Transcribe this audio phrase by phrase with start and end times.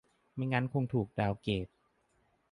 [0.35, 1.67] ไม่งั้นคงถูกดาวน์เกรด